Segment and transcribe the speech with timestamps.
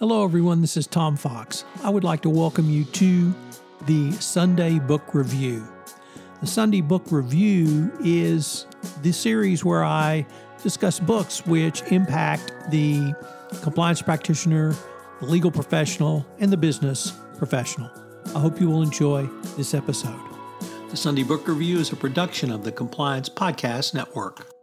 [0.00, 0.60] Hello, everyone.
[0.60, 1.64] This is Tom Fox.
[1.84, 3.32] I would like to welcome you to
[3.86, 5.64] the Sunday Book Review.
[6.40, 8.66] The Sunday Book Review is
[9.02, 10.26] the series where I
[10.64, 13.14] discuss books which impact the
[13.62, 14.74] compliance practitioner,
[15.20, 17.88] the legal professional, and the business professional.
[18.34, 19.26] I hope you will enjoy
[19.56, 20.20] this episode.
[20.90, 24.53] The Sunday Book Review is a production of the Compliance Podcast Network.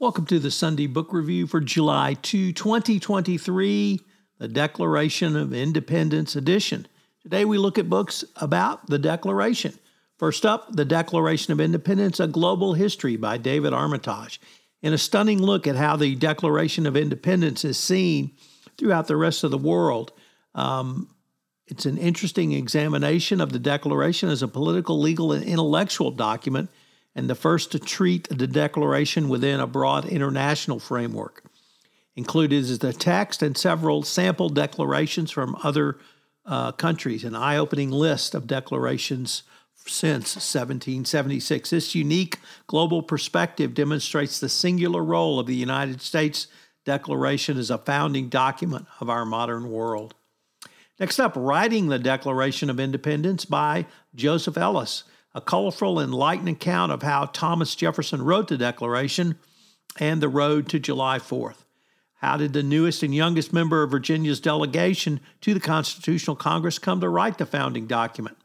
[0.00, 4.00] Welcome to the Sunday Book Review for July 2, 2023,
[4.38, 6.86] the Declaration of Independence edition.
[7.20, 9.76] Today we look at books about the Declaration.
[10.16, 14.40] First up, The Declaration of Independence A Global History by David Armitage.
[14.82, 18.36] In a stunning look at how the Declaration of Independence is seen
[18.76, 20.12] throughout the rest of the world,
[20.54, 21.12] um,
[21.66, 26.70] it's an interesting examination of the Declaration as a political, legal, and intellectual document
[27.14, 31.44] and the first to treat the Declaration within a broad international framework.
[32.16, 35.98] Included is the text and several sample declarations from other
[36.44, 39.42] uh, countries, an eye opening list of declarations
[39.86, 41.70] since 1776.
[41.70, 46.48] This unique global perspective demonstrates the singular role of the United States
[46.84, 50.14] Declaration as a founding document of our modern world.
[50.98, 57.02] Next up, Writing the Declaration of Independence by Joseph Ellis a colorful, enlightening account of
[57.02, 59.38] how Thomas Jefferson wrote the Declaration
[59.98, 61.64] and the road to July 4th.
[62.20, 67.00] How did the newest and youngest member of Virginia's delegation to the Constitutional Congress come
[67.00, 68.36] to write the founding document?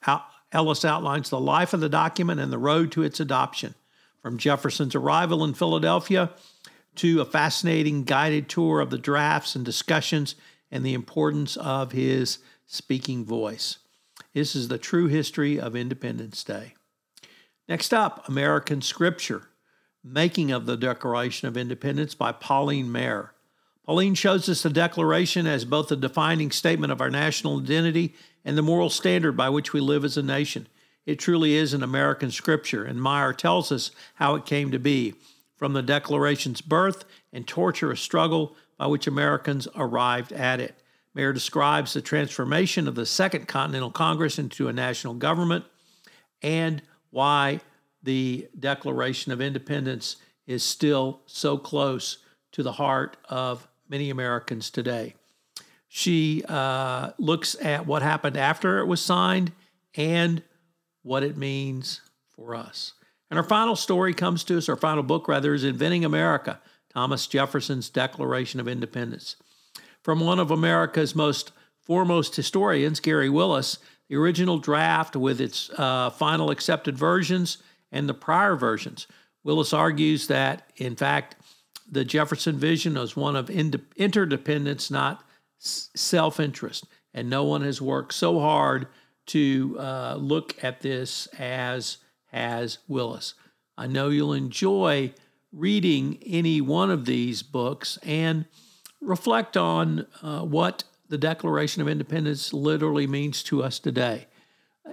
[0.00, 3.74] How Ellis outlines the life of the document and the road to its adoption,
[4.22, 6.30] from Jefferson's arrival in Philadelphia
[6.96, 10.34] to a fascinating guided tour of the drafts and discussions
[10.70, 13.78] and the importance of his speaking voice.
[14.32, 16.74] This is the true history of Independence Day.
[17.68, 19.48] Next up, American Scripture
[20.02, 23.30] Making of the Declaration of Independence by Pauline Maier.
[23.84, 28.14] Pauline shows us the Declaration as both a defining statement of our national identity
[28.44, 30.68] and the moral standard by which we live as a nation.
[31.06, 35.14] It truly is an American scripture, and Maier tells us how it came to be,
[35.56, 40.80] from the Declaration's birth and torturous struggle by which Americans arrived at it.
[41.16, 45.64] Maier describes the transformation of the Second Continental Congress into a national government
[46.42, 47.60] and why
[48.02, 50.16] the Declaration of Independence
[50.46, 52.18] is still so close
[52.52, 55.14] to the heart of many Americans today.
[55.88, 59.52] She uh, looks at what happened after it was signed
[59.96, 60.42] and
[61.02, 62.92] what it means for us.
[63.30, 66.60] And our final story comes to us, our final book rather, is Inventing America
[66.92, 69.36] Thomas Jefferson's Declaration of Independence
[70.02, 73.78] from one of America's most foremost historians, Garry Willis,
[74.08, 77.58] the original draft with its uh, final accepted versions
[77.92, 79.06] and the prior versions.
[79.44, 81.36] Willis argues that, in fact,
[81.90, 85.24] the Jefferson vision was one of interdependence, not
[85.58, 86.86] self interest.
[87.12, 88.86] And no one has worked so hard
[89.26, 93.34] to uh, look at this as has Willis.
[93.76, 95.12] I know you'll enjoy
[95.52, 98.44] reading any one of these books and
[99.00, 104.26] reflect on uh, what the Declaration of Independence literally means to us today.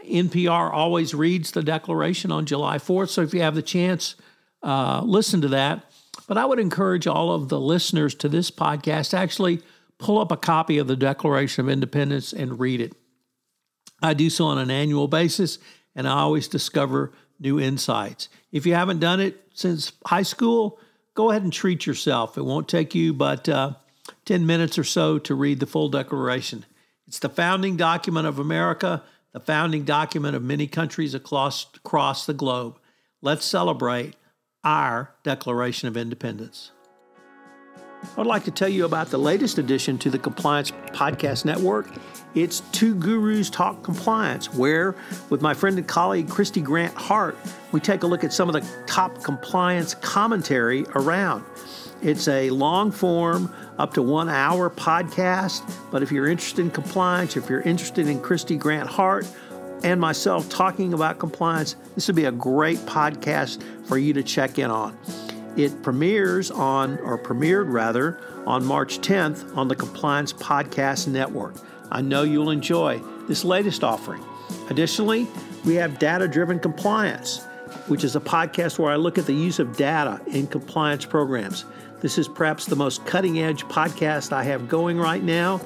[0.06, 4.16] NPR always reads the Declaration on July 4th, so if you have the chance,
[4.64, 5.84] uh, listen to that.
[6.28, 9.62] But I would encourage all of the listeners to this podcast to actually
[9.98, 12.94] pull up a copy of the Declaration of Independence and read it.
[14.02, 15.60] I do so on an annual basis,
[15.96, 18.30] and I always discover new insights.
[18.52, 20.80] If you haven't done it since high school,
[21.14, 22.38] go ahead and treat yourself.
[22.38, 23.74] It won't take you but uh,
[24.28, 26.66] 10 minutes or so to read the full Declaration.
[27.08, 29.02] It's the founding document of America,
[29.32, 32.78] the founding document of many countries across, across the globe.
[33.22, 34.16] Let's celebrate
[34.66, 36.72] our Declaration of Independence.
[38.18, 41.90] I'd like to tell you about the latest addition to the Compliance Podcast Network.
[42.36, 44.94] It's Two Gurus Talk Compliance, where,
[45.30, 47.38] with my friend and colleague Kristy Grant-Hart,
[47.72, 51.46] we take a look at some of the top compliance commentary around.
[52.02, 55.62] It's a long form, up to one hour podcast.
[55.92, 59.28] But if you're interested in compliance, if you're interested in Kristy Grant-Hart
[59.84, 64.60] and myself talking about compliance, this would be a great podcast for you to check
[64.60, 64.98] in on.
[65.56, 71.56] It premieres on, or premiered rather, on March 10th on the Compliance Podcast Network.
[71.92, 74.24] I know you'll enjoy this latest offering.
[74.70, 75.28] Additionally,
[75.66, 77.44] we have Data Driven Compliance,
[77.88, 81.66] which is a podcast where I look at the use of data in compliance programs.
[82.00, 85.60] This is perhaps the most cutting edge podcast I have going right now.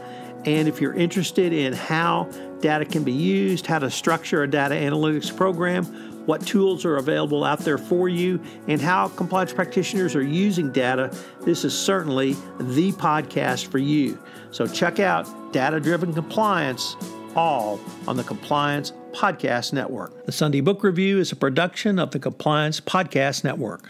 [0.45, 2.29] And if you're interested in how
[2.61, 5.85] data can be used, how to structure a data analytics program,
[6.25, 11.15] what tools are available out there for you, and how compliance practitioners are using data,
[11.41, 14.17] this is certainly the podcast for you.
[14.51, 16.95] So check out Data Driven Compliance,
[17.35, 20.25] all on the Compliance Podcast Network.
[20.25, 23.89] The Sunday Book Review is a production of the Compliance Podcast Network.